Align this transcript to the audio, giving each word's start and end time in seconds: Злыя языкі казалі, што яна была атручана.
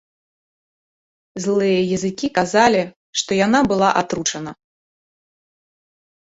Злыя 1.43 1.79
языкі 1.99 2.27
казалі, 2.39 2.81
што 3.21 3.31
яна 3.45 3.59
была 3.75 3.89
атручана. 4.03 4.51